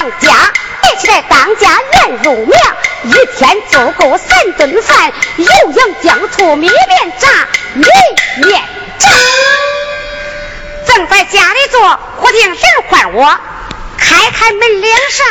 [0.00, 0.32] 当家，
[0.82, 2.58] 一起来当家人如命，
[3.04, 7.28] 一天足够三顿饭，油盐酱醋米面炸，
[7.74, 7.84] 米
[8.42, 8.62] 面
[8.98, 9.08] 炸。
[10.86, 12.58] 正在家里坐，忽听人
[12.88, 13.38] 唤我，
[13.98, 15.26] 开开门铃扇，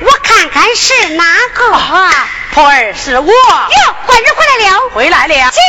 [0.00, 1.72] 我看看是哪个。
[1.72, 3.30] 啊、婆儿是我。
[3.30, 4.88] 哟，官人回来了。
[4.92, 5.34] 回来了。
[5.52, 5.62] 进。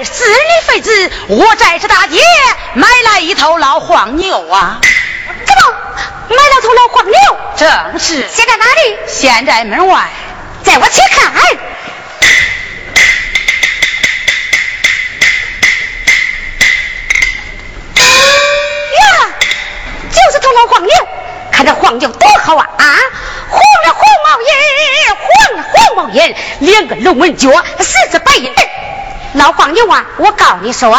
[0.00, 2.18] 儿，思女非子，我在这大街
[2.74, 4.80] 买来一头老黄牛啊！
[5.44, 5.76] 怎么
[6.28, 7.16] 买了头老黄牛？
[7.56, 8.26] 正是。
[8.28, 8.98] 现在哪里？
[9.06, 10.08] 现在门外。
[10.62, 11.32] 在我去看。
[18.94, 19.04] 呀，
[20.10, 20.90] 就是头老黄牛。
[21.52, 22.66] 看这黄牛多好啊！
[22.78, 22.84] 啊，
[23.48, 24.50] 黄了黄毛眼，
[25.16, 28.50] 黄了黄毛眼，两个龙纹脚，四只白印
[29.34, 30.90] 老黄牛啊，我告你说，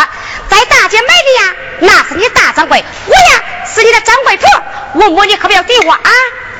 [0.49, 3.43] 在大街买的呀，那是你大掌柜，我呀
[3.73, 4.49] 是你的掌柜婆，
[4.93, 6.11] 我摸你可不要怼我啊，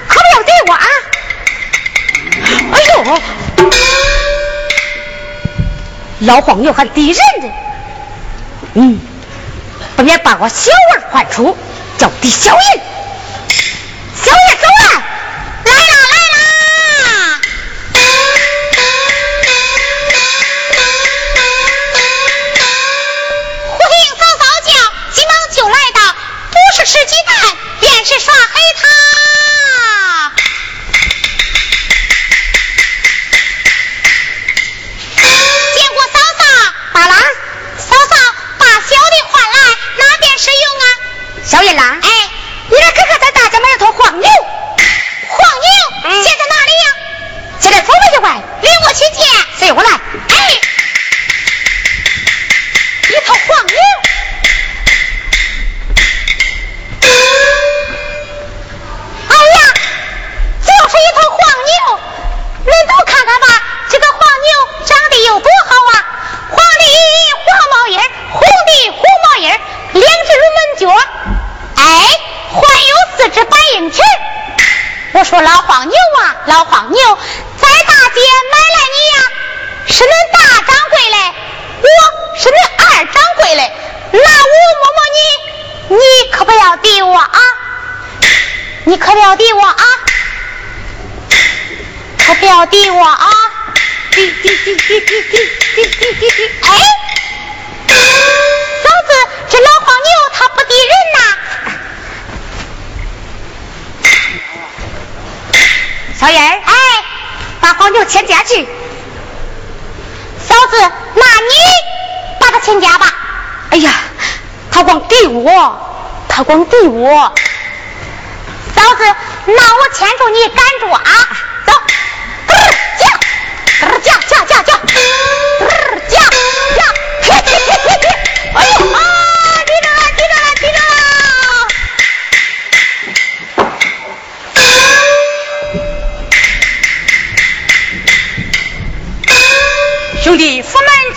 [0.07, 0.85] 可不要怼我啊！
[2.73, 3.21] 哎呦，
[6.19, 7.53] 老黄牛还敌人呢，
[8.73, 8.99] 嗯，
[9.95, 11.57] 不免把我小儿唤出，
[11.97, 12.81] 叫狄小银。
[14.23, 14.90] 小爷走了，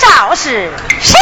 [0.04, 0.70] 赵氏
[1.02, 1.14] 是。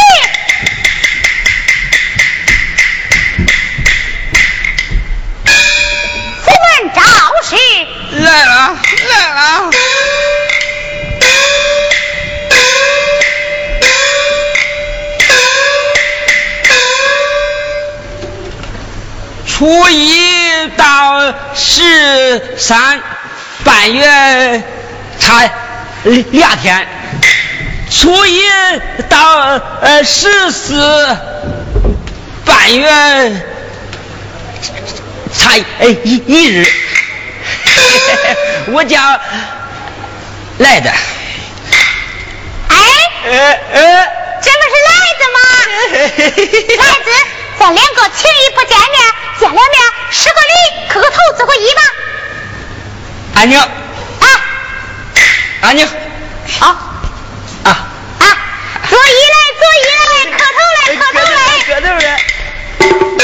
[6.43, 7.00] 府门赵
[7.43, 7.56] 氏
[8.23, 8.76] 来了，
[9.08, 9.70] 来了。
[19.46, 23.00] 初一到十三，
[23.64, 24.62] 半月
[25.20, 25.49] 差
[26.05, 26.87] 两天。
[27.94, 28.43] 初一
[29.09, 31.17] 到呃十四
[32.44, 32.89] 半月
[35.33, 36.67] 才哎一一日，
[38.73, 38.99] 我叫
[40.59, 40.91] 来的。
[42.69, 42.77] 哎，
[43.25, 43.31] 呃
[43.73, 44.06] 呃，
[44.43, 45.38] 这不是来的吗？
[46.83, 47.06] 来子，
[47.59, 48.97] 咱两个情谊不见面，
[49.38, 49.62] 见了面
[50.11, 50.53] 施个礼，
[50.88, 51.83] 磕个头，做个揖吧。
[53.35, 53.59] 安宁。
[53.59, 53.67] 啊。
[55.61, 55.87] 安宁。
[56.59, 56.88] 好。
[57.65, 57.71] 啊
[58.19, 58.27] 啊！
[58.91, 61.00] 坐椅来，坐椅来，磕头来，磕
[61.81, 62.17] 头来，
[62.79, 63.23] 磕头来。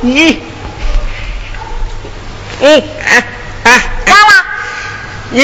[0.00, 0.42] 你，
[2.60, 3.12] 嗯啊
[3.64, 3.82] 啊！
[4.04, 4.44] 干了？
[5.30, 5.42] 你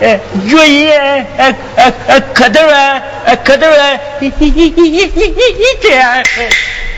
[0.00, 3.02] 呃，愿意呃呃呃磕头啊？
[3.24, 3.76] 呃可都是
[4.20, 6.22] 一一一一一一一这样，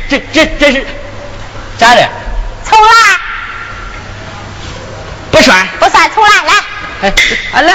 [0.08, 0.86] 这这这是
[1.78, 2.08] 咋的？
[5.30, 5.66] 不算。
[5.80, 6.52] 不算重来，来，
[7.02, 7.12] 哎，
[7.52, 7.72] 啊来，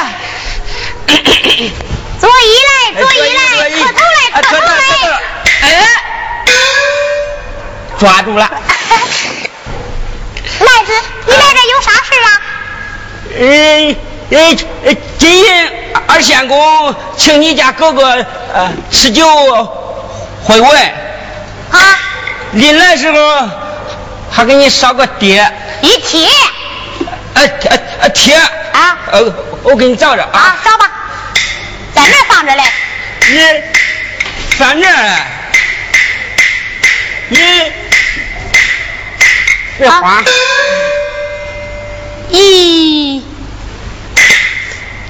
[2.19, 4.81] 左一来，左一来，磕头来，磕头来。
[5.61, 5.67] 哎，
[7.99, 8.49] 抓住了。
[10.59, 10.91] 赖子，
[11.27, 12.29] 你来这有啥事啊？
[13.39, 13.95] 呃
[14.31, 14.37] 呃
[14.85, 15.71] 呃，今日
[16.07, 19.25] 二仙公请你家哥哥呃吃酒
[20.43, 20.81] 回文，
[21.71, 21.99] 啊，
[22.53, 23.49] 临来时候
[24.31, 26.27] 还给你烧个碟，一贴
[27.35, 28.97] 呃呃呃贴啊？
[29.11, 29.33] 呃
[29.63, 30.86] 我给你找着啊，啊，找吧，
[31.97, 32.63] 在那儿放着嘞？
[33.31, 33.39] 你
[34.59, 35.25] 在那儿，
[37.29, 37.39] 你
[39.79, 40.23] 别啊慌，
[42.31, 43.23] 咦，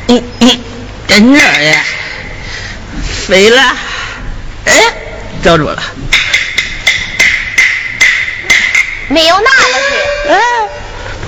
[0.08, 0.60] 嗯嗯，
[1.10, 1.84] 在那儿呀，
[3.28, 3.62] 飞了，
[4.66, 4.82] 哎，
[5.44, 5.84] 找着了。
[9.10, 10.30] 没有拿过去。
[10.30, 10.40] 哎，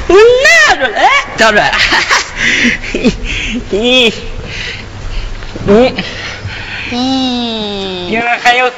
[0.07, 1.05] 我拿着了，哎，
[1.37, 1.77] 找着了，
[3.71, 4.13] 你
[5.65, 5.95] 你
[6.91, 8.71] 你，咦，原来还有啊，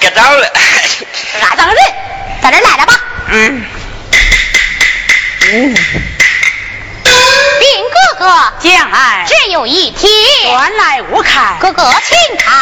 [0.00, 0.52] 搁着了，
[1.40, 1.76] 哪当人？
[2.42, 3.00] 在这儿赖着吧。
[3.28, 3.64] 嗯
[5.48, 10.10] 嗯，禀哥哥，将来只有一天。
[10.44, 11.58] 原来无看。
[11.58, 12.52] 哥哥请看。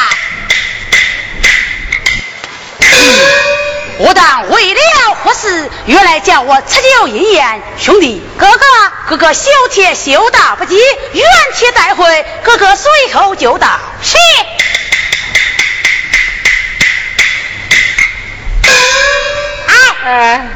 [3.99, 4.81] 我当为了
[5.23, 7.63] 何事，原来叫我吃酒饮宴。
[7.79, 8.67] 兄弟，哥哥，
[9.09, 10.77] 哥哥修铁修大不急，
[11.13, 11.25] 原
[11.55, 13.69] 帖带回，哥哥随后就到。
[14.03, 14.17] 是。
[19.67, 19.75] 哎，
[20.05, 20.49] 哎，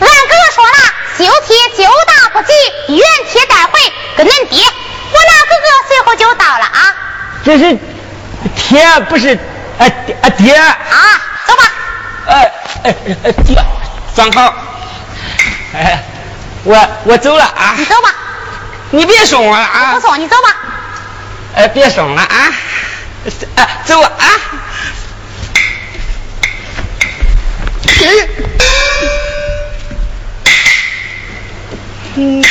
[0.00, 0.78] 俺哥哥说了，
[1.16, 2.52] 修铁修大不急，
[2.88, 3.00] 原
[3.30, 4.64] 帖带回，跟恁爹。
[4.66, 6.96] 我那哥哥随后就到了啊
[7.44, 7.78] 这是
[8.56, 9.38] 铁，不是
[9.78, 9.86] 啊
[10.22, 11.70] 啊爹，啊，走吧。
[12.26, 12.52] 哎
[12.82, 13.56] 哎哎爹，
[14.14, 14.54] 装好，
[15.74, 16.02] 哎，
[16.64, 18.14] 我我走了啊你，走吧，
[18.90, 20.56] 你别送我了啊不，送你走吧。
[21.54, 22.52] 哎，别送了啊，
[23.56, 24.26] 哎，走啊啊。
[32.16, 32.44] 嗯，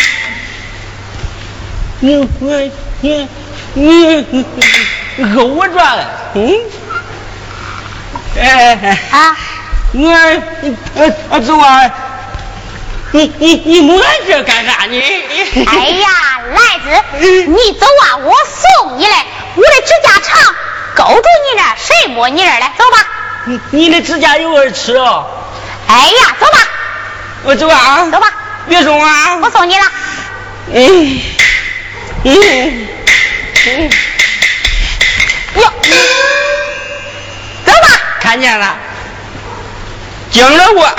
[2.02, 3.30] 你我你
[3.74, 4.46] 你
[5.18, 6.54] 给我抓了，嗯，
[8.38, 9.38] 哎哎啊，
[9.96, 10.10] 我
[10.96, 11.92] 呃呃走啊，
[13.12, 15.04] 你你你摸这干啥呢？
[15.68, 16.10] 哎呀，
[16.52, 19.26] 来子，你走啊，我送你来。
[19.56, 20.56] 我的指甲长，
[20.96, 22.74] 勾住你那，谁摸你那儿来？
[22.76, 23.08] 走吧。
[23.46, 25.28] 你你的指甲有人吃哦，
[25.88, 26.68] 哎呀，走吧，
[27.44, 28.34] 我走啊，走吧，
[28.68, 29.86] 别送啊，我送你了。
[30.74, 31.22] 嗯
[32.24, 32.88] 嗯
[33.68, 33.90] 嗯，
[35.56, 35.74] 哟，
[37.64, 38.02] 走吧。
[38.20, 38.76] 看见了，
[40.34, 40.90] 惊了我。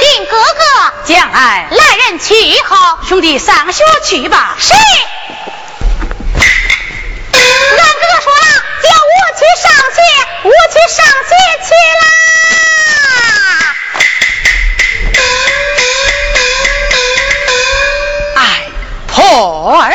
[0.00, 2.34] 禀哥哥，将来来人去
[2.64, 4.56] 后，兄弟上学去吧。
[4.58, 4.74] 是。
[7.32, 8.46] 俺哥哥说了，
[8.82, 10.00] 叫我去上学，
[10.42, 11.30] 我去上学
[11.62, 11.70] 去
[12.00, 12.04] 啦。
[18.34, 18.40] 哎，
[19.06, 19.94] 婆儿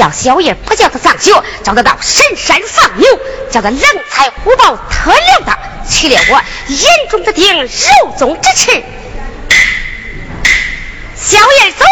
[0.00, 1.30] 叫小爷不叫他上学，
[1.62, 3.06] 叫他到深山放牛，
[3.50, 7.68] 叫他人才虎豹特留他，取了我眼中的钉，肉
[8.18, 8.72] 中之刺。
[11.14, 11.84] 小爷走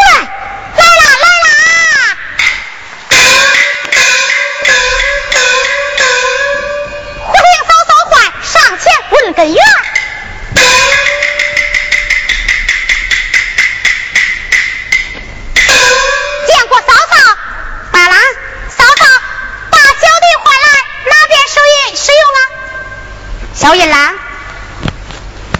[23.69, 24.15] 小银兰，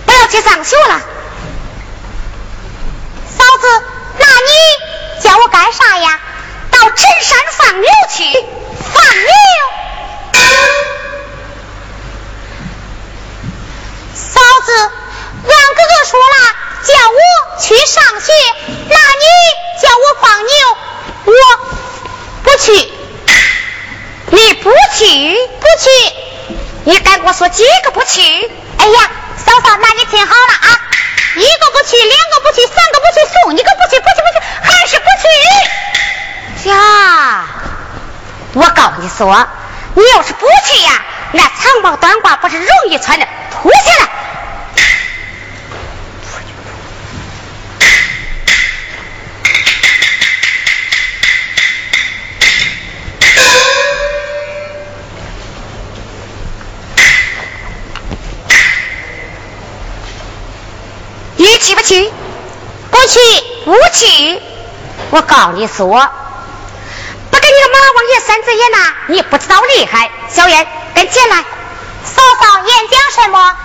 [0.04, 1.00] 不要去上学了。
[3.38, 3.84] 嫂子，
[4.18, 6.20] 那你叫我干啥呀？
[6.72, 8.24] 到陈山放牛去，
[8.92, 9.30] 放牛。
[14.16, 16.36] 嫂子，俺哥哥说了，
[16.88, 18.34] 叫我去上学，
[18.90, 19.24] 那你
[19.84, 20.52] 叫我放牛，
[21.26, 21.34] 我
[22.42, 22.92] 不去。
[24.32, 25.38] 你不去？
[25.60, 25.90] 不去。
[26.86, 28.22] 你敢给我说几个不去？
[28.78, 29.12] 哎呀，
[29.46, 30.82] 嫂嫂，那你听好了啊，
[31.36, 35.06] 一个不去，两个不去，三个不去，送一个不去，不去不去，还是不
[36.64, 36.70] 去。
[36.70, 37.46] 呀，
[38.54, 38.64] 我
[39.20, 39.46] 说，
[39.96, 44.10] 你要是不去呀，那长袍短褂不是容易穿的，脱下来。
[61.36, 62.10] 你去不去？
[62.90, 63.20] 不去，
[63.66, 64.42] 不去。
[65.10, 66.10] 我告诉你说，
[68.50, 70.10] 王爷呐，你不知道厉害。
[70.28, 71.38] 小燕，跟进来。
[72.04, 73.56] 嫂嫂演讲什么？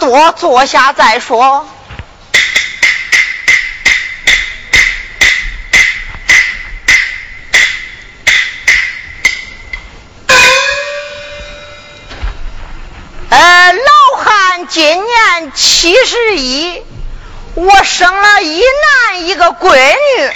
[0.00, 1.68] 多，坐下再说。
[13.28, 16.82] 呃，老汉今年七十一，
[17.54, 20.32] 我生了一男一个闺女，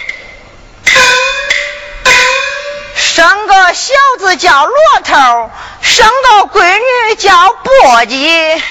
[2.95, 5.51] 生个小子叫罗头，
[5.81, 6.77] 生个闺
[7.09, 8.63] 女叫簸箕。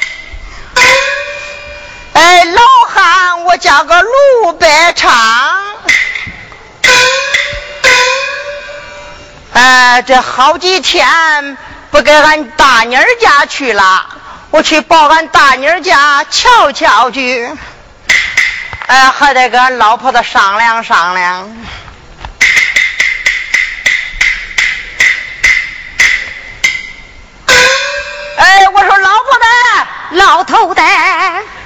[2.13, 2.62] 哎，老
[2.93, 5.12] 汉我叫个卢百昌。
[9.54, 11.58] 哎，这好几天。
[11.91, 14.08] 不给俺大妮儿家去了，
[14.50, 17.48] 我去抱俺大妮儿家瞧瞧去。
[18.88, 21.56] 哎，还得跟俺老婆子商量商量。
[30.13, 30.82] 老头子，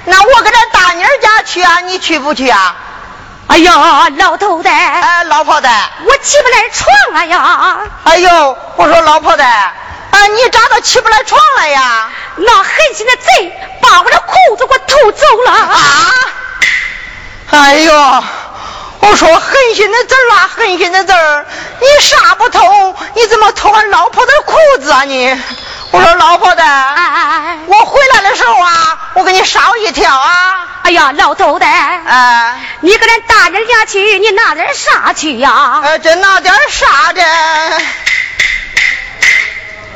[0.04, 2.74] 那我搁咱大妮儿家去啊，你去不去啊？
[3.48, 5.68] 哎呀，老头子，哎，老婆子，
[6.04, 7.78] 我起不来床了呀。
[8.04, 9.42] 哎呦，我说老婆子。
[10.10, 10.26] 啊！
[10.26, 12.10] 你咋都起不来床了呀？
[12.36, 15.52] 那狠心的贼把我的裤子给我偷走了！
[15.52, 15.78] 啊！
[17.50, 18.24] 哎呦！
[19.00, 21.46] 我说狠心的字儿啊，狠心的字儿
[21.80, 22.94] 你啥不偷？
[23.14, 25.36] 你怎么偷俺老婆的裤子啊你？
[25.90, 26.62] 我说老婆子，
[27.66, 30.66] 我回来的时候啊，我给你捎一条啊！
[30.82, 35.80] 哎呀，老头子，哎，你跟咱大人家去，你拿点啥去呀？
[35.82, 37.22] 哎，这拿点啥的？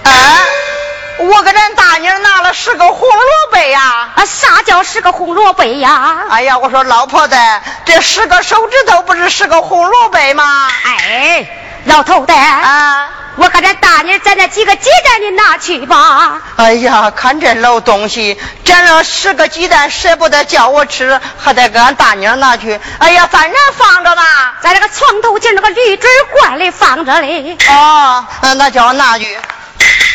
[0.04, 0.38] 哎，
[1.18, 4.08] 我给咱大妮拿了十个红萝卜呀！
[4.14, 6.22] 啊，啥叫十个红萝卜呀？
[6.30, 7.36] 哎呀，我说老婆子，
[7.84, 10.68] 这十个手指头不是十个红萝卜吗？
[10.84, 11.46] 哎，
[11.84, 16.40] 老头子，啊，我给咱大妮攒那几个鸡蛋，你拿去吧。
[16.56, 22.80] 哎呀，看这老东西，捡了十个鸡蛋，舍不得叫我吃，还得给俺大妮拿去。
[22.98, 27.56] 哎呀，反正放着吧，在那个床头进那个铝嘴罐里放着嘞。
[27.68, 29.38] 哦，那叫我拿去。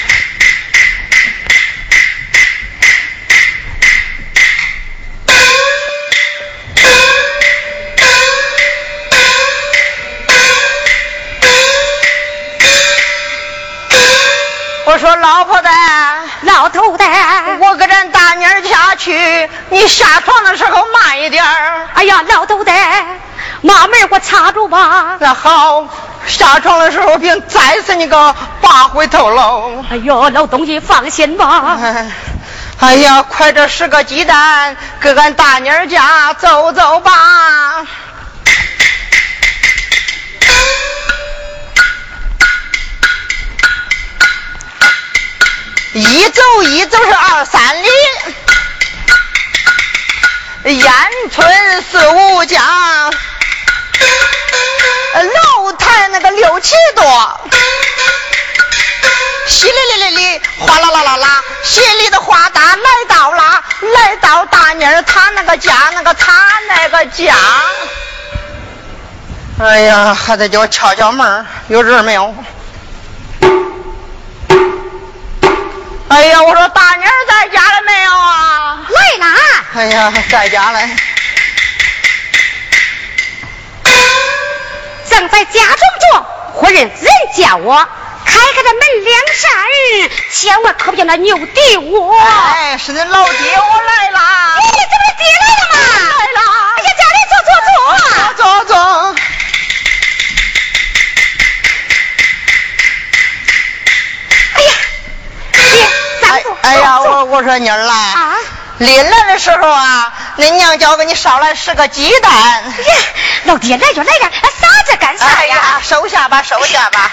[14.98, 15.68] 我说老婆子，
[16.42, 17.04] 老头子，
[17.60, 21.46] 我跟咱大妮儿家去，你下床的时候慢一点
[21.94, 22.72] 哎呀，老头子，
[23.62, 25.18] 马门给我插住吧。
[25.20, 25.86] 那好，
[26.26, 29.86] 下床的时候别再是你个八回头喽。
[29.92, 31.78] 哎呦，老东西放心吧。
[32.80, 37.12] 哎呀，快这十个鸡蛋，给俺大妮儿家走走吧。
[45.98, 47.90] 一走一走是二三里，
[50.78, 50.94] 烟
[51.34, 53.10] 村四五家，
[55.16, 57.04] 楼台那个六七多，
[59.48, 63.64] 淅沥沥沥沥，哗啦啦啦啦，淅沥的哗哒，来到了，
[63.96, 67.36] 来到大妮儿她那个家，那个她那个家。
[69.60, 72.36] 哎呀，还得叫我敲敲门，有人没有？
[76.10, 78.80] 哎呀，我说大妮儿在家了没有啊？
[78.90, 79.26] 来了。
[79.76, 80.96] 哎呀，在家嘞。
[85.10, 85.78] 正在家中
[86.12, 86.22] 坐，
[86.54, 86.92] 忽然人
[87.36, 87.76] 叫我
[88.26, 89.52] 开开这门两扇，
[90.32, 92.18] 千万可别那牛弟我。
[92.20, 94.56] 哎，是恁老爹，我来啦。
[94.56, 95.78] 哎，这不是爹来了吗？
[96.20, 96.40] 来了。
[96.78, 97.76] 哎呀，家里坐坐坐
[98.34, 98.66] 坐。
[98.66, 99.16] 坐坐。
[106.62, 108.36] 哎呀，我我说妮儿啦，
[108.80, 112.64] 临来的时候啊，恁娘叫我给你捎来十个鸡蛋。
[113.46, 115.80] 老爹来就来了，撒这干啥呀？
[115.82, 117.12] 收下吧，收下吧。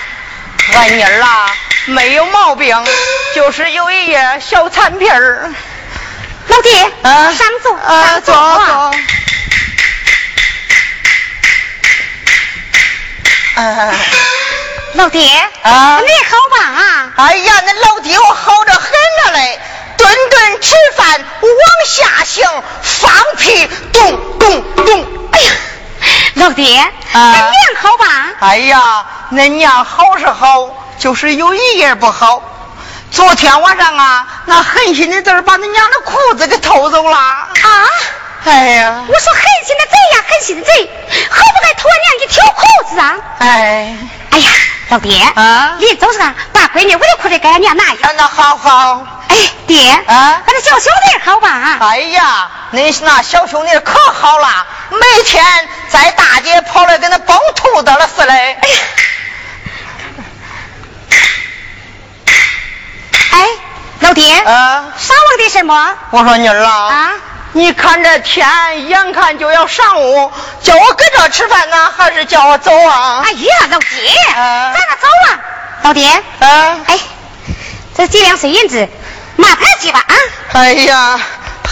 [0.75, 1.51] 俺妮儿啊，
[1.87, 2.77] 没有毛病，
[3.35, 5.53] 就是有一些小残皮儿。
[6.49, 6.73] 老爹，
[7.03, 8.35] 上座，上坐。
[8.35, 8.95] 坐。
[14.95, 15.29] 老爹，
[15.63, 17.11] 啊，你好棒啊？
[17.17, 18.91] 哎呀，那老爹我好着很
[19.27, 19.61] 了嘞，
[19.97, 21.51] 顿顿吃饭往
[21.87, 22.47] 下行，
[22.83, 25.07] 放屁咚咚咚。
[25.33, 25.51] 哎呀，
[26.35, 27.53] 老爹，那娘
[27.83, 28.07] 好吧？
[28.39, 32.41] 哎呀，那娘好是好，就是有一样不好，
[33.11, 37.17] 昨天晚上啊，那狠心的字把恁娘的裤子给偷走了。
[37.17, 37.49] 啊！
[38.45, 39.05] 哎呀！
[39.09, 40.91] 我说狠心的贼呀，狠心的贼，
[41.31, 43.17] 何不该偷俺娘一条裤子啊？
[43.39, 43.97] 哎！
[44.31, 44.51] 哎呀，
[44.91, 45.77] 老爹啊！
[45.79, 46.19] 临走时
[46.53, 48.13] 把闺女我的裤子给俺娘拿一下。
[48.17, 49.07] 那好好。
[49.29, 51.79] 哎，爹啊，俺这小兄弟好吧？
[51.81, 55.43] 哎呀，恁那小兄弟可好了，每天
[55.89, 58.33] 在大街跑来跟那蹦兔子了似的。
[58.33, 58.79] 哎呀！
[63.33, 63.49] 哎，
[64.01, 65.95] 老爹，啊，啥忘的什么？
[66.11, 67.11] 我说妮儿啊，啊，
[67.57, 73.23] 你看这天眼看就要上午，叫我搁这吃饭呢，还是叫我走啊？
[73.25, 75.39] 哎呀，老爹，啊咱俩走啊，
[75.83, 76.11] 老爹。
[76.41, 76.99] 啊，哎，
[77.97, 78.89] 这几两碎银子，
[79.37, 80.15] 马牌去吧啊！
[80.55, 81.21] 哎呀，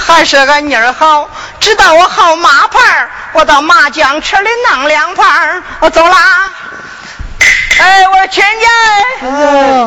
[0.06, 6.50] 还是俺妮儿好，知道我好马牌我到麻将池里弄两盘我走啦。
[7.80, 8.68] 哎，我说亲家，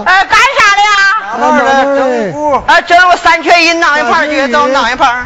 [0.05, 1.37] 哎，干啥的呀？
[1.39, 1.51] 老
[1.95, 2.61] 整五。
[2.67, 5.25] 哎，整我三缺一，弄一盘去，走，弄一盘。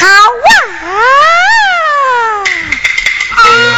[0.00, 0.06] 好
[3.34, 3.77] 啊！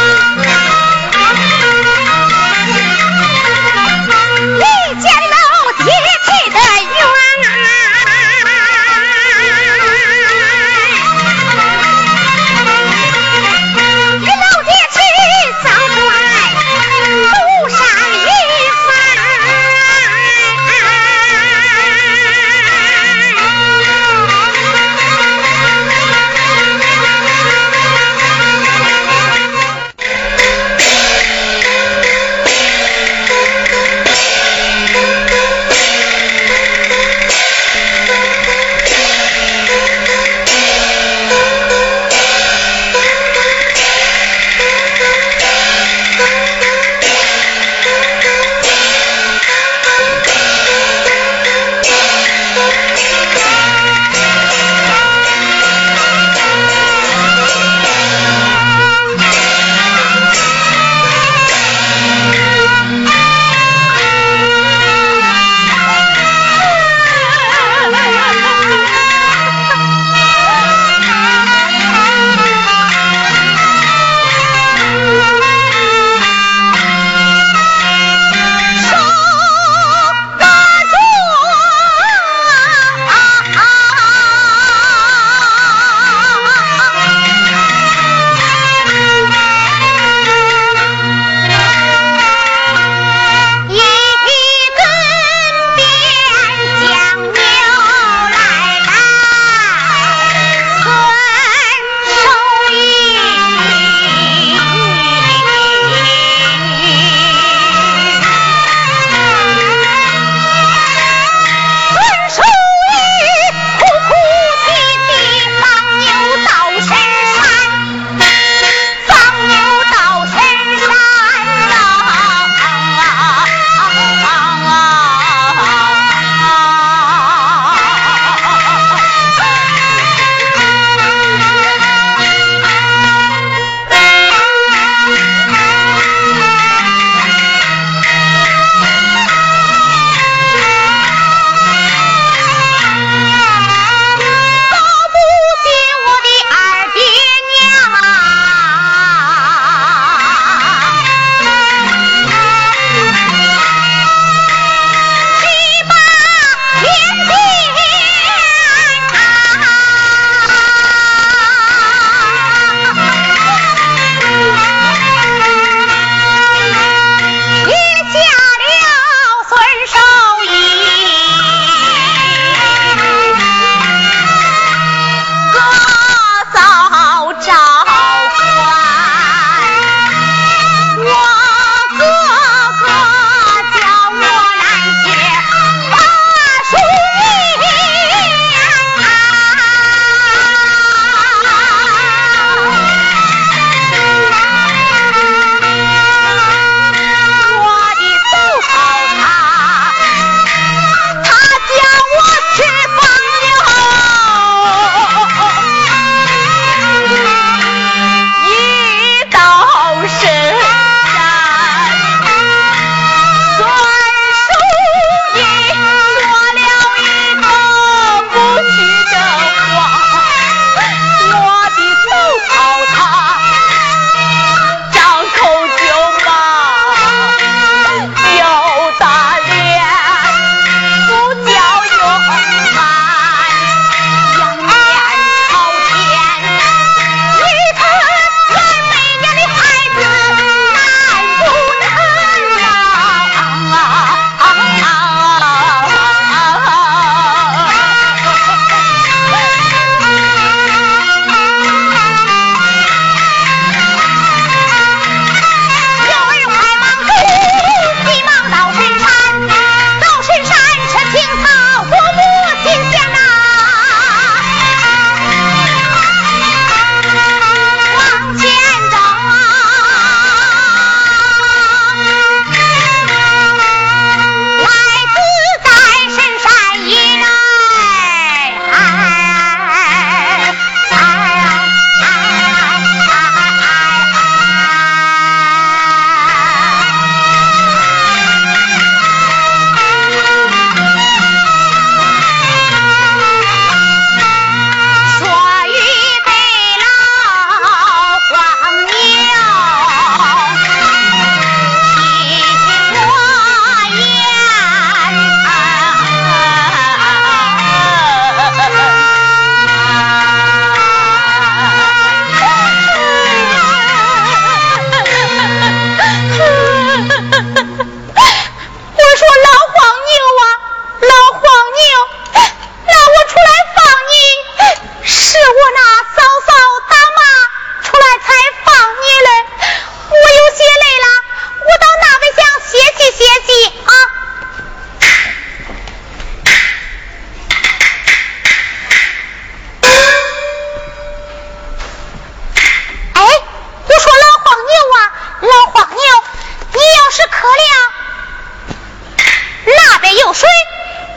[350.33, 350.49] 水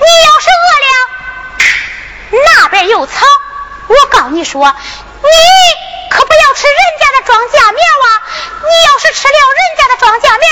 [0.00, 3.26] 你要是饿了那边有草
[3.88, 4.74] 我告你说
[5.22, 5.28] 你
[6.10, 8.08] 可不要吃人家的庄稼苗啊
[8.62, 10.48] 你要是吃了人家的庄稼苗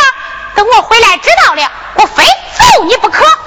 [0.55, 2.25] 等我回来知道了我非
[2.59, 3.41] 揍你不可。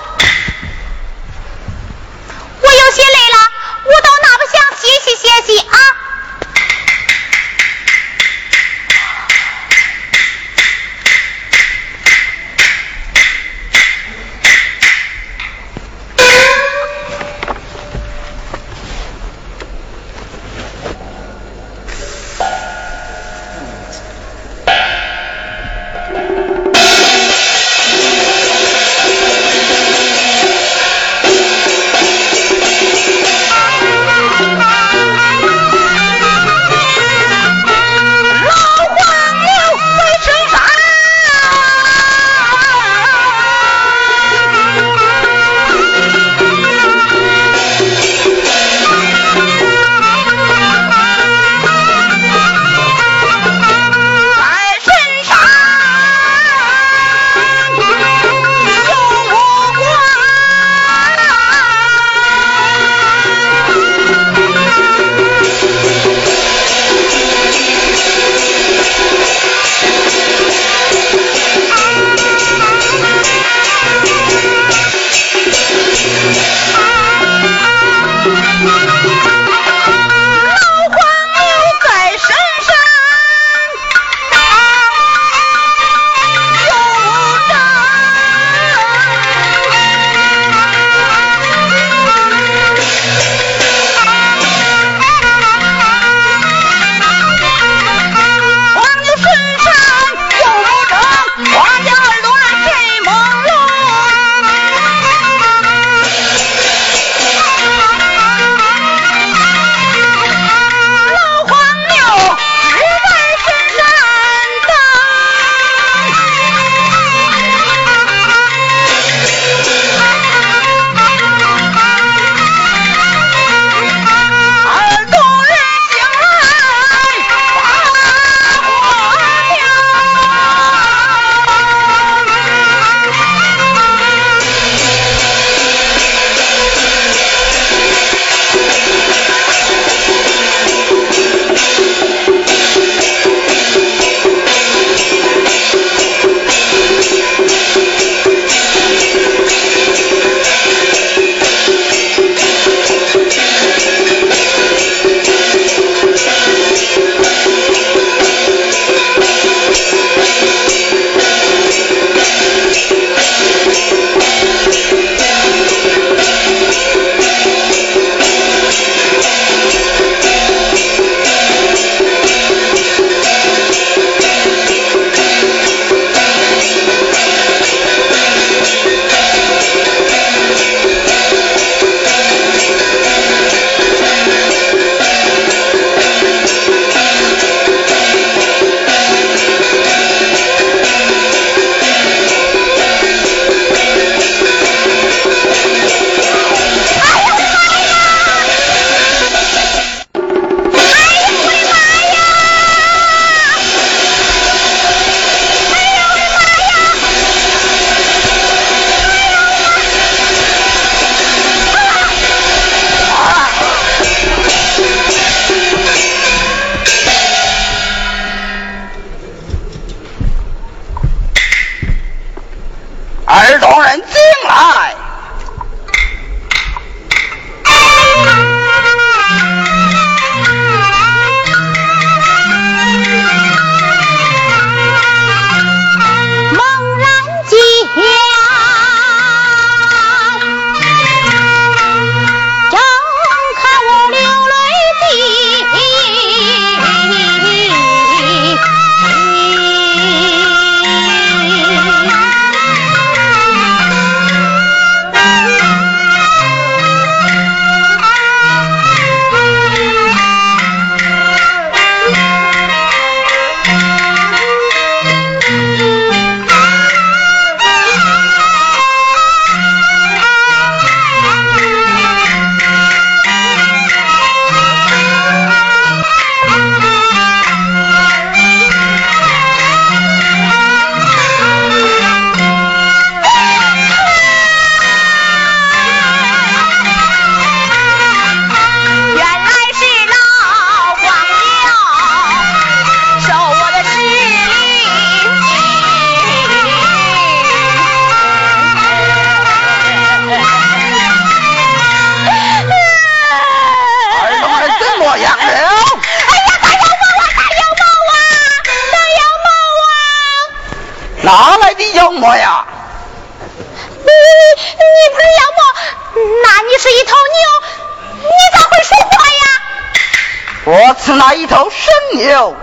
[321.06, 322.56] 是那一头神牛。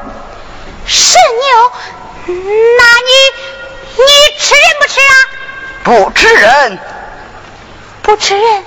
[0.84, 1.72] 神牛？
[2.26, 3.12] 那你
[3.96, 4.02] 你
[4.40, 5.14] 吃人不吃啊？
[5.84, 6.78] 不吃人。
[8.02, 8.64] 不吃人？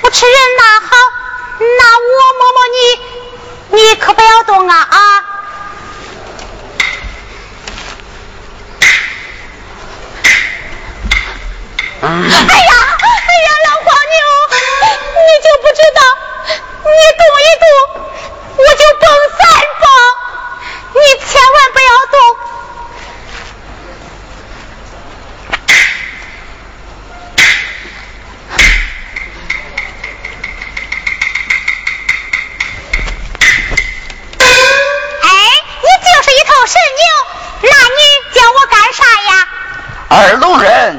[0.00, 0.96] 不吃人那好，
[1.60, 5.24] 那我摸摸你，你可不要动啊啊！
[12.02, 14.18] 哎呀，哎呀，老黄牛，
[15.14, 16.00] 你就不知道，
[16.82, 17.66] 你动一动，
[18.58, 19.06] 我就蹦
[19.38, 19.46] 三
[19.80, 19.86] 蹦，
[20.94, 22.16] 你千万不要动。
[35.22, 35.26] 哎，
[35.82, 37.04] 你就是一头神牛，
[37.60, 38.00] 那你
[38.34, 39.30] 叫我干啥呀？
[40.08, 40.98] 二龙人。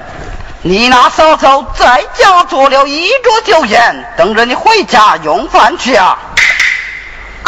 [0.61, 6.19] 你那嫂嫂在家做了一桌酒宴，等着你回家用饭去啊！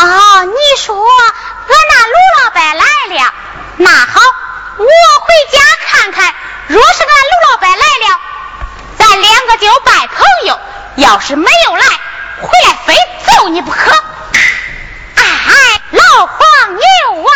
[0.01, 2.83] 哦，你说俺那卢老板来
[3.15, 3.33] 了，
[3.77, 4.21] 那好，
[4.77, 6.33] 我回家看看。
[6.67, 8.19] 若是俺卢老板来了，
[8.97, 10.55] 咱两个就拜朋友；
[10.95, 11.83] 要是没有来，
[12.41, 12.95] 回来非
[13.25, 13.91] 揍你不可。
[15.15, 16.37] 哎，老黄
[16.75, 17.33] 牛啊！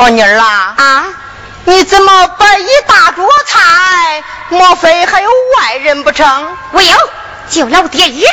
[0.00, 1.04] 说妮儿啊，啊，
[1.64, 4.24] 你怎么摆一大桌菜？
[4.48, 6.56] 莫非还有外人不成？
[6.72, 6.96] 我有，
[7.50, 8.32] 就老爹一人。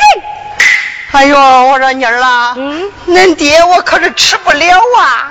[1.12, 5.28] 哎呦，我说妮儿啊，嗯，恁爹我可是吃不了啊。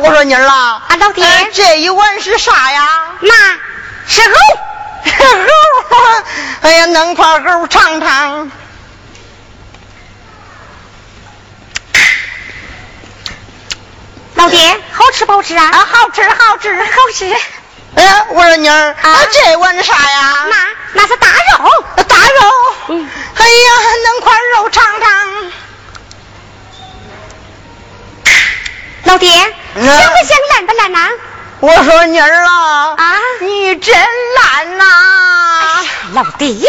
[0.00, 2.88] 我说妮儿啊，啊老爹哎这一碗是啥呀？
[3.20, 3.34] 妈，
[4.06, 4.36] 是藕。
[5.88, 6.22] 猴，
[6.62, 8.50] 哎呀，弄块猴尝尝。
[14.34, 15.64] 老爹，好吃不好吃啊？
[15.72, 16.76] 啊，好吃好吃。
[16.84, 17.34] 好吃。
[17.96, 20.46] 哎，我说妮儿，啊这碗是啥呀？
[20.48, 20.56] 妈，
[20.92, 21.84] 那是大肉。
[22.06, 22.74] 大肉。
[22.88, 23.50] 嗯哎呀，
[24.06, 25.52] 弄块肉尝尝。
[29.08, 29.30] 老爹，
[29.74, 31.08] 嗯香不香，懒不懒呐？
[31.60, 33.16] 我说妮儿啊，啊？
[33.40, 34.84] 你真懒呐、
[36.12, 36.68] 老爹，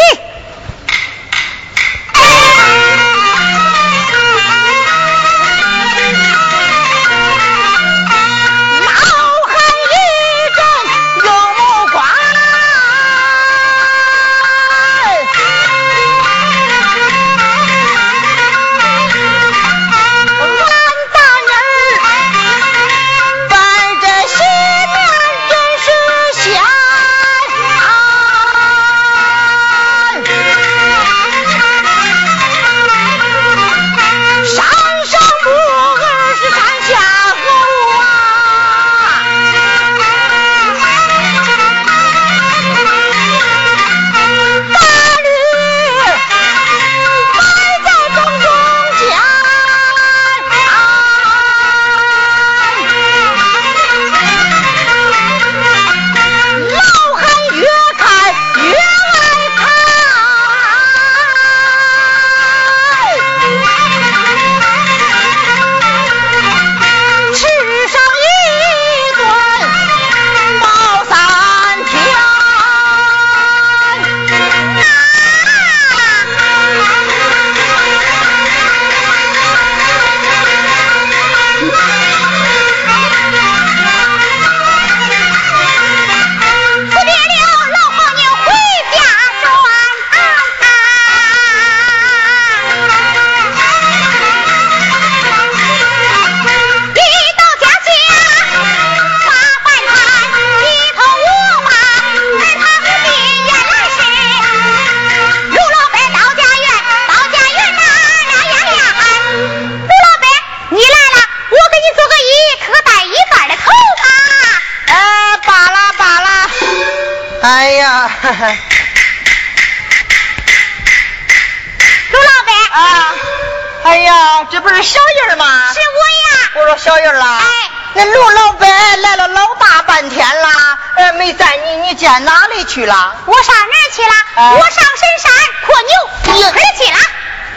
[132.70, 133.16] 去了？
[133.26, 134.12] 我上哪儿去了？
[134.36, 135.32] 哎我上深山
[135.66, 136.98] 扩牛，腿去了。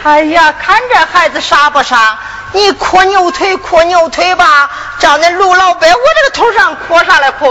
[0.02, 2.18] 哎呀，看这孩子傻不傻？
[2.52, 7.48] 你扩牛腿，扩牛腿吧，叫那陆老伯我这个头上扩啥来扩？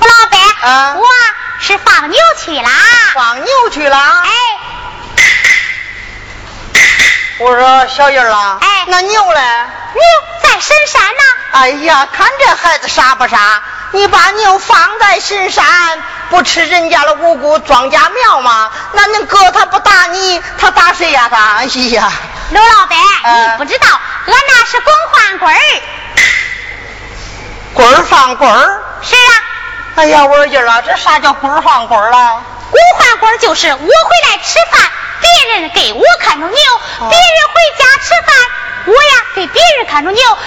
[0.00, 1.04] 吴老伯，啊我
[1.60, 2.70] 是放牛去了。
[3.14, 3.96] 放牛去了。
[3.98, 4.30] 哎，
[7.38, 9.40] 我说小人儿啦，哎那牛嘞？
[9.94, 10.02] 牛
[10.42, 11.22] 在深山呢。
[11.52, 13.62] 哎呀，看这孩子傻不傻？
[13.92, 15.64] 你把牛放在深山，
[16.30, 18.70] 不吃人家的五谷庄稼苗吗？
[18.92, 21.28] 那恁哥他不打你，他打谁呀？
[21.30, 21.56] 他？
[21.56, 22.12] 哎呀，
[22.50, 25.60] 刘老板，哎你不知道，俺那是公换棍儿。
[27.74, 28.82] 棍儿放棍儿。
[29.02, 29.32] 是啊，
[29.96, 32.42] 哎呀，我说妮儿啊，这啥叫棍儿放棍儿了？
[32.70, 36.56] 公换棍儿就是我回来吃饭，别人给我看着牛，
[37.00, 38.36] 哦别人回家吃饭，
[38.86, 40.38] 我呀给别人看着牛，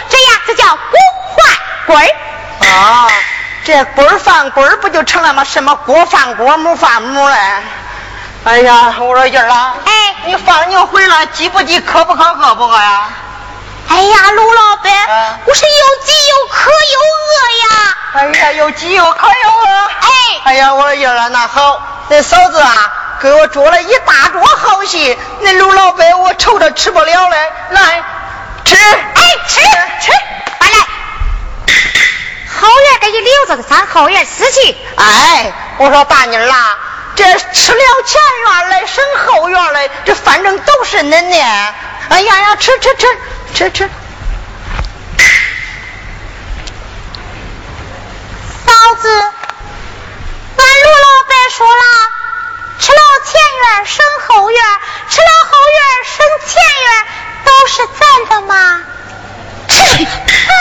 [3.72, 5.46] 这棍儿放棍儿不就成了吗？
[5.46, 7.38] 什么锅放锅，母放母嘞？
[8.44, 9.92] 哎呀，我说燕儿啊，哎
[10.26, 13.08] 你放牛回来急不急，渴不渴，饿不饿呀？
[13.88, 17.98] 哎呀，卢老板，啊我是又饥又渴又饿呀。
[18.14, 19.66] 哎呀，又急又渴又饿。
[20.02, 20.08] 哎
[20.44, 22.92] 哎呀，我说燕儿啊，那好，那嫂子啊，
[23.22, 28.04] 给我做了一大桌好戏，那卢老板我愁着吃不了嘞，来
[28.66, 28.76] 吃。
[28.76, 29.62] 哎，吃
[30.02, 30.12] 吃。
[32.62, 34.78] 后院给你留着的，上后院吃去。
[34.96, 36.78] 哎，我说大妮儿啦，
[37.16, 41.36] 这吃了前院嘞，省后院嘞，这反正都是恁的。
[42.10, 43.08] 哎呀呀，吃吃吃
[43.56, 43.90] 吃吃。
[48.66, 51.84] 嫂子，俺卢老板说了，
[52.80, 54.62] 吃了前院生后院，
[55.10, 57.06] 吃了后院生前院，
[57.44, 58.84] 都是咱的吗？
[59.68, 59.76] 吃。
[59.76, 60.54] 啊，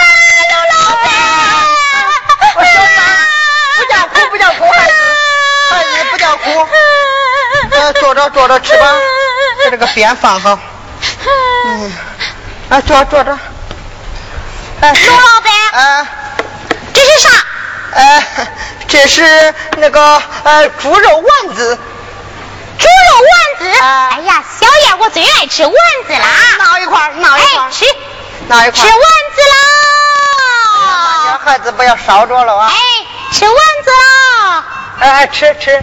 [0.50, 1.79] 卢老板。
[2.56, 2.90] 我小燕，
[3.78, 4.92] 不叫哭，不叫哭，孩子，
[5.70, 6.68] 孩子不叫哭。
[7.70, 8.92] 呃，坐着坐着吃吧，
[9.64, 10.58] 把这个边放好。
[11.66, 11.92] 嗯，
[12.70, 13.38] 啊，坐坐着。
[14.80, 15.52] 哎，卢老板。
[15.72, 16.08] 啊。
[16.92, 17.28] 这是啥？
[17.92, 18.24] 呃，
[18.88, 21.78] 这是那个呃猪肉丸子。
[22.78, 23.80] 猪肉丸子？
[23.80, 25.74] 哎呀，小燕，我最爱吃丸
[26.06, 26.28] 子啦！
[26.58, 27.62] 闹一块，闹一块。
[27.62, 27.84] 哎，吃。
[28.48, 28.72] 闹一块。
[28.72, 28.94] 吃丸
[29.34, 29.54] 子啦！
[31.50, 32.70] 哎呀，孩子不要烧着了啊！
[32.70, 32.76] 哎，
[33.32, 34.62] 吃丸子喽！
[35.00, 35.82] 哎，吃吃。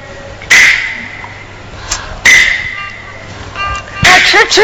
[4.04, 4.62] 哎，吃吃。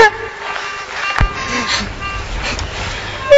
[3.29, 3.35] 卢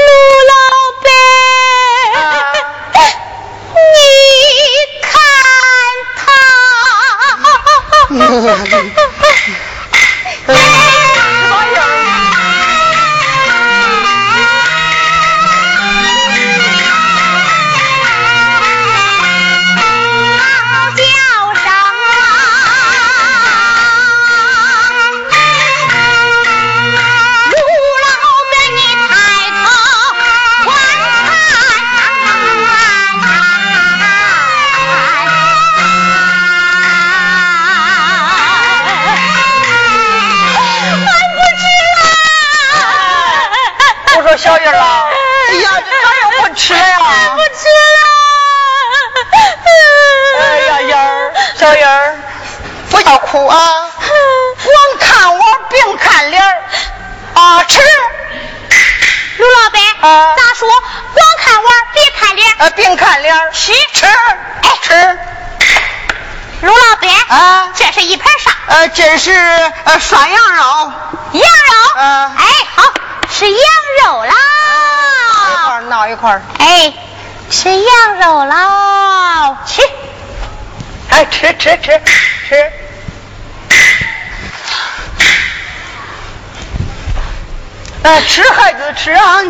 [88.21, 89.41] 吃孩子吃啊！
[89.41, 89.49] 陆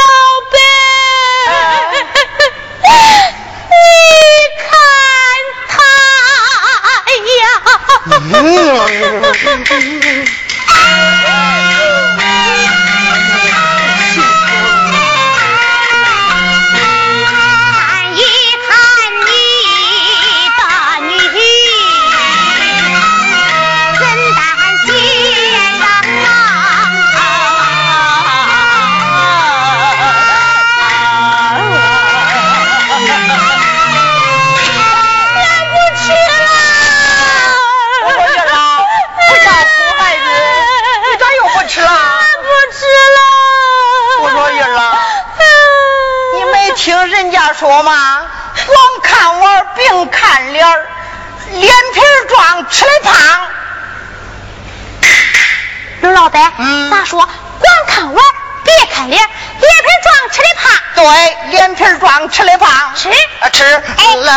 [0.00, 0.04] 老
[0.50, 0.56] 板，
[3.70, 3.74] 你
[4.60, 4.66] 看
[5.68, 5.74] 他
[7.40, 7.42] 呀！
[9.34, 9.44] 说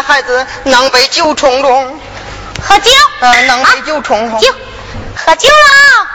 [0.08, 2.00] 孩子，能杯酒冲冲。
[2.62, 2.90] 喝酒。
[3.20, 4.40] 呃，能杯酒冲冲。
[4.40, 4.48] 酒，
[5.18, 6.08] 喝酒了。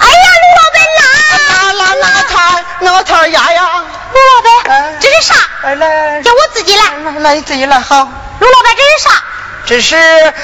[0.00, 3.62] 哎呀，卢老板拿拿拿个汤，那个汤压压。
[3.62, 5.34] 卢老板，这是啥？
[5.62, 6.84] 来来，叫我自己来。
[7.04, 8.06] 来来，你自己来好。
[8.38, 9.22] 卢老板，这是啥？
[9.64, 9.96] 这是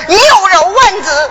[0.09, 0.19] 牛
[0.55, 1.31] 肉丸子。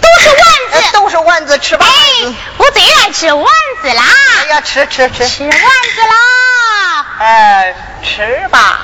[0.00, 1.84] 都是丸子，都是丸子，吃吧。
[1.84, 3.44] 哎，我最爱吃丸
[3.82, 4.04] 子啦。
[4.42, 5.26] 哎呀，吃吃吃。
[5.26, 7.06] 吃丸子啦。
[7.18, 8.82] 哎，吃吧。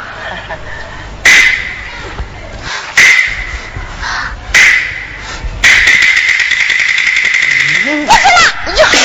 [7.82, 9.01] 不吃了。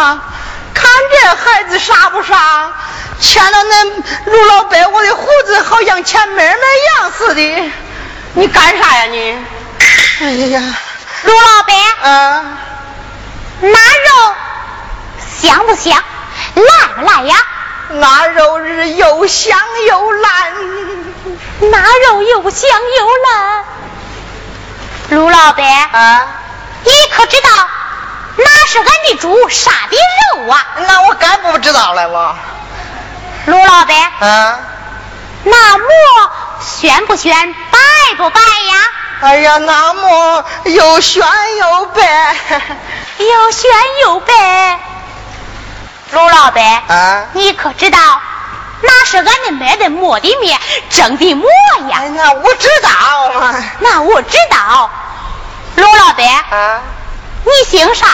[0.00, 0.18] 哈，
[0.72, 2.72] 看这孩子傻不傻？
[3.20, 7.72] 牵了恁卢老伯我的胡子，好像牵妹妹一样似的。
[8.32, 9.36] 你干啥呀你？
[10.22, 10.62] 哎呀，
[11.24, 12.56] 卢老伯，嗯，
[13.60, 14.34] 那肉
[15.42, 16.02] 香不香？
[16.54, 17.36] 烂不烂呀？
[17.90, 20.52] 那肉是又香又烂。
[21.60, 23.64] 那肉又香又烂。
[25.10, 26.26] 卢老伯，啊，
[26.84, 27.68] 你可知道
[28.36, 30.66] 哪是俺的猪杀的肉啊？
[30.86, 32.34] 那我该不知道了我。
[33.46, 34.58] 卢老伯，啊，
[35.44, 35.86] 那馍
[36.60, 37.78] 宣不宣，白
[38.16, 38.76] 不白呀？
[39.20, 41.22] 哎呀，那么又炫
[41.58, 42.36] 又白。
[43.18, 43.70] 又宣
[44.02, 44.80] 又白。
[46.12, 47.98] 卢老伯，啊，你可知道
[48.82, 50.58] 那是俺的买的馍的面
[50.88, 51.46] 蒸的馍
[51.88, 52.08] 呀哎，？
[52.10, 53.54] 那我知道嘛。
[53.80, 54.90] 那我知道。
[55.76, 56.80] 卢老伯，啊，
[57.50, 58.06] 你姓啥？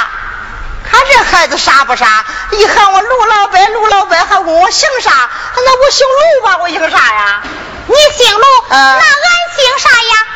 [0.88, 2.24] 看这孩子傻不傻？
[2.52, 5.28] 一喊我卢老伯，卢老伯还问我姓啥？
[5.56, 7.42] 那我姓卢吧，我姓啥呀？
[7.86, 10.26] 你姓卢，啊那俺姓啥呀？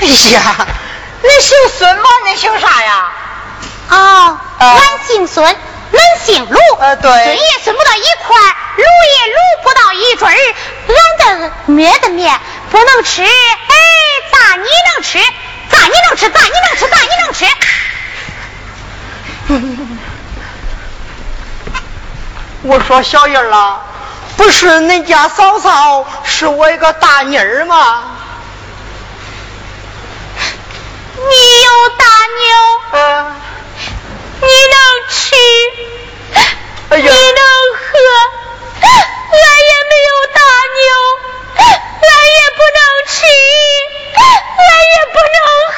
[0.00, 0.66] 哎呀，
[1.22, 2.04] 你姓孙吗？
[2.26, 3.12] 你姓啥呀？
[3.90, 5.44] 哦，啊俺姓孙，
[5.92, 6.58] 恁姓卢。
[6.78, 10.54] 呃对孙也孙不到一块儿，卢也卢不到一堆儿。
[10.88, 12.40] 俺的面的面
[12.70, 13.28] 不能吃，哎，
[14.32, 15.18] 咋你能吃？
[15.70, 16.28] 咋你能吃？
[16.30, 16.88] 咋你能吃？
[16.88, 17.44] 咋你能吃？
[22.62, 23.80] 我说小燕儿啊，
[24.36, 28.02] 不是恁家嫂嫂是我一个大妮儿吗？
[31.16, 31.22] 你
[31.62, 33.34] 有大牛，嗯、
[34.40, 35.34] 你能吃，
[36.90, 37.12] 哎呀你能
[37.80, 37.86] 喝，
[38.82, 38.90] 俺
[39.62, 40.40] 也没有大
[40.74, 40.86] 牛，
[41.56, 41.64] 俺
[42.34, 43.14] 也不能吃，
[44.58, 45.36] 俺也不能
[45.72, 45.74] 喝。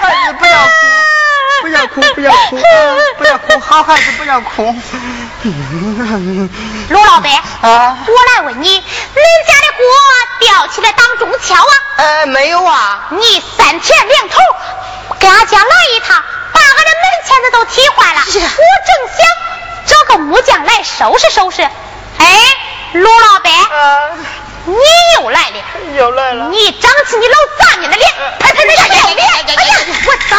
[0.00, 2.58] 孩子不要哭，不要哭，不要哭，啊
[3.18, 3.58] 不要哭，
[4.32, 4.96] 好孩子
[5.42, 6.48] 不要哭。
[6.88, 7.28] 卢老伯，
[7.60, 9.84] 啊我来问你，恁家的锅
[10.40, 11.72] 吊起来当中敲啊？
[11.98, 13.08] 呃，没有啊。
[13.10, 14.38] 你三天两头
[15.18, 16.22] 给俺家来一趟，
[16.52, 18.20] 把俺的门前子都踢坏了。
[18.20, 18.40] 我正
[19.16, 19.26] 想
[19.86, 21.62] 找个木匠来收拾收拾。
[21.62, 22.26] 哎，
[22.92, 24.16] 卢老伯，啊，
[24.64, 24.74] 你
[25.20, 25.56] 又来了。
[25.96, 26.48] 又来了。
[26.48, 29.28] 你长起你老杂面的脸，拍拍人家脸脸！
[29.46, 30.36] 哎呀，我操！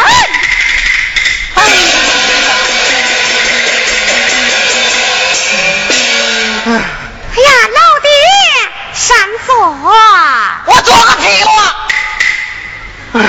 [10.65, 13.19] 我做个屁股！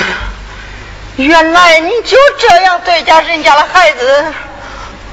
[1.17, 4.33] 原来你就这样对待人家的孩子，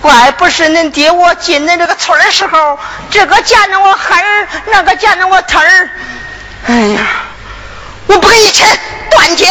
[0.01, 2.79] 怪不是恁爹我进恁这个村的时候，
[3.11, 5.91] 这个见着我孩儿，那个见着我疼儿。
[6.67, 7.01] 哎呀，
[8.07, 8.67] 我不给你亲，
[9.11, 9.49] 断亲。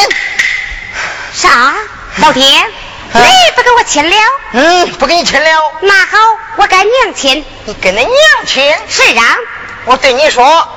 [1.34, 1.74] 啥？
[2.18, 2.44] 老爹，
[3.14, 3.22] 你
[3.56, 4.16] 不给我亲了？
[4.52, 5.50] 嗯，不给你亲了。
[5.82, 6.18] 那好，
[6.58, 7.46] 我跟娘亲。
[7.64, 8.10] 你跟恁娘
[8.46, 8.76] 亲。
[8.90, 9.38] 是啊，
[9.86, 10.68] 我对你说，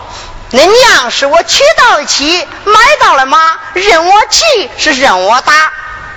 [0.55, 5.73] 恁娘是我娶到的妻，买到了马，认我骑是认我打。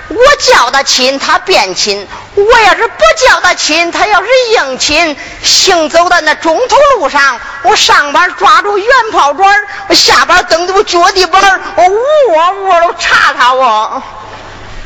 [0.10, 5.18] 我叫他亲，他便亲；我要是不叫他亲，他要是硬亲。
[5.42, 14.04] 行走在那中途路上，我上班抓住圆炮转，我下班蹬着我脚底板儿，我窝窝都查他我。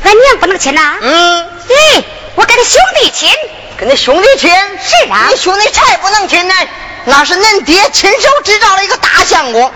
[0.02, 0.96] 俺娘不能亲呐。
[1.02, 2.04] 嗯，咦，
[2.36, 3.28] 我跟你兄弟亲。
[3.78, 4.50] 跟你兄弟亲。
[4.50, 6.54] 是啊你兄弟才不能亲呢，
[7.04, 9.72] 那是恁爹亲手制造了一个大相公。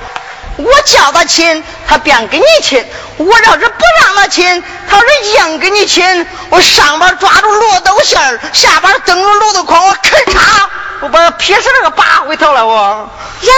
[0.59, 2.83] 我叫他亲，他便跟你亲；
[3.19, 10.67] 我要是不让他亲，他要是硬跟你亲，我上边抓住骆豆馅儿，下边蹬着骆驼筐，我咔嚓，
[11.01, 13.11] 我把他劈死那个八回头了我。
[13.43, 13.53] 呀，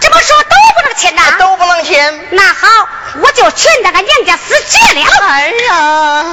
[0.00, 1.22] 这么说都不能亲呐？
[1.38, 2.28] 都不能亲。
[2.30, 2.88] 那好，
[3.22, 5.06] 我就亲那个娘家死绝了。
[5.28, 6.24] 哎呀，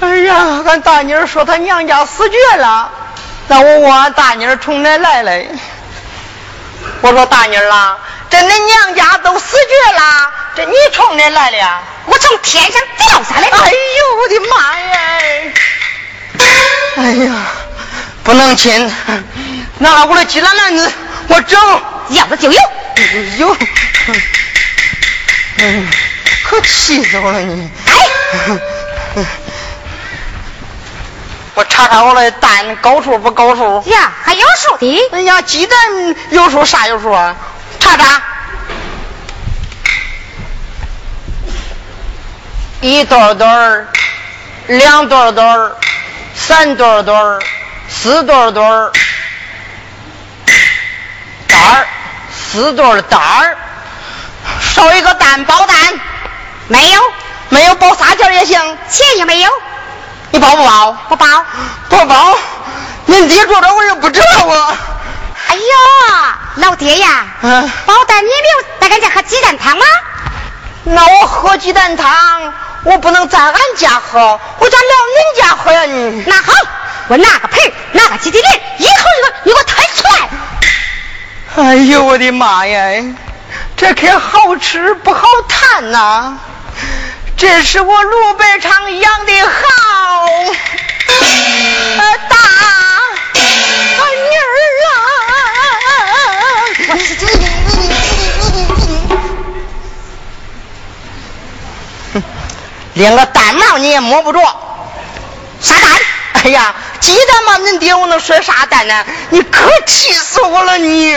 [0.00, 2.88] 哎呀，俺大妮儿说她娘家死绝了，
[3.48, 5.48] 那我问俺大妮儿从哪来嘞？
[7.00, 7.98] 我说大妮儿啊，
[8.30, 11.82] 这恁娘家都死绝了，这你从哪来的呀？
[12.06, 13.56] 我从天上掉下来的。
[13.56, 15.18] 哎呦我的妈呀！
[16.96, 17.46] 哎呀，
[18.22, 18.92] 不能亲，
[19.78, 20.92] 拿来我的鸡蛋篮子，
[21.28, 21.60] 我整。
[22.10, 22.58] 要不就有。
[23.38, 23.56] 有，
[25.58, 25.82] 哎，
[26.44, 27.70] 可气死我了你！
[29.16, 29.24] 哎，
[31.54, 33.82] 我查查我的蛋高数不高数？
[33.86, 35.10] 呀，还有数的。
[35.12, 35.78] 哎呀，鸡蛋
[36.30, 37.34] 有数啥有数啊？
[37.78, 38.22] 查查。
[42.80, 43.86] 一对儿对儿，
[44.66, 45.76] 两对儿对儿，
[46.34, 47.40] 三对儿对儿，
[47.88, 48.92] 四对儿对儿，
[51.48, 51.86] 蛋儿，
[52.36, 53.56] 四对儿蛋儿，
[54.60, 55.76] 少一个蛋包蛋，
[56.68, 57.00] 没有，
[57.48, 58.60] 没有包仨件也行。
[58.90, 59.50] 钱也没有。
[60.34, 60.92] 你包不包？
[61.08, 61.26] 不包。
[61.88, 62.36] 不包。
[63.06, 64.76] 您爹住着我又不知道啊。
[65.46, 65.62] 哎呦，
[66.56, 69.84] 老爹呀，嗯，包蛋你没有在俺家喝鸡蛋汤吗？
[70.82, 75.82] 那我喝鸡蛋汤，我不能在俺家喝，我咋到恁家喝呀？
[75.84, 76.52] 你那好，
[77.06, 81.64] 我拿个盆，拿个鸡蛋莲，一口一个，你给我抬出来。
[81.64, 83.04] 哎呦我的妈呀，
[83.76, 86.36] 这可好吃不好谈呐！
[87.36, 90.26] 这是我鲁北昌养的好
[92.28, 92.36] 大
[94.14, 94.46] 女儿
[94.86, 94.96] 啊！
[102.94, 104.40] 连个蛋毛你也摸不着，
[105.60, 105.90] 啥蛋？
[106.44, 106.74] 哎呀！
[107.00, 109.04] 鸡蛋嘛，恁爹我能说啥蛋呢？
[109.30, 111.14] 你可气死我了你！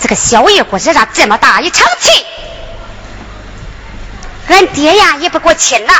[0.00, 2.24] 这个小爷我惹上这么大一场气，
[4.48, 5.92] 俺爹呀也不给我亲了。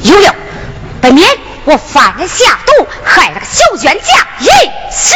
[0.00, 0.34] 有了，
[1.00, 1.28] 不免
[1.64, 4.46] 我犯人下毒，害了个小冤家一
[4.90, 5.14] 世。